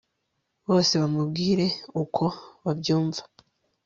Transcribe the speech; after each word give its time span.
bose 0.67 0.93
bamubwireuko 1.01 2.23
babyumva 2.63 3.21